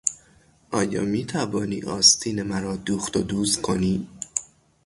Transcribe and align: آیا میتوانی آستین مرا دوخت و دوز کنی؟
آیا 0.71 1.01
میتوانی 1.01 1.81
آستین 1.83 2.43
مرا 2.43 2.75
دوخت 2.75 3.17
و 3.17 3.21
دوز 3.21 3.61
کنی؟ 3.61 4.07